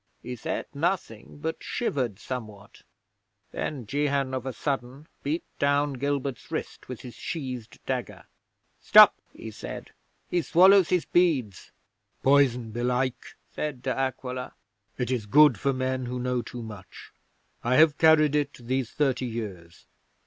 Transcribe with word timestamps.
He 0.23 0.35
said 0.35 0.65
nothing, 0.73 1.37
but 1.37 1.57
shivered 1.63 2.17
somewhat. 2.17 2.81
'Then 3.51 3.85
jehan 3.85 4.33
of 4.33 4.47
a 4.47 4.51
sudden 4.51 5.05
beat 5.21 5.43
down 5.59 5.93
Gilbert's 5.93 6.49
wrist 6.49 6.89
with 6.89 7.01
his 7.01 7.13
sheathed 7.13 7.77
dagger. 7.85 8.23
"Stop!" 8.79 9.13
he 9.31 9.51
said. 9.51 9.91
"He 10.27 10.41
swallows 10.41 10.89
his 10.89 11.05
beads." 11.05 11.71
'"Poison, 12.23 12.71
belike," 12.71 13.35
said 13.53 13.83
De 13.83 13.91
Aquila. 13.95 14.55
"It 14.97 15.11
is 15.11 15.27
good 15.27 15.59
for 15.59 15.71
men 15.71 16.07
who 16.07 16.19
know 16.19 16.41
too 16.41 16.63
much. 16.63 17.11
I 17.63 17.75
have 17.75 17.99
carried 17.99 18.33
it 18.33 18.53
these 18.59 18.89
thirty 18.89 19.27
years. 19.27 19.85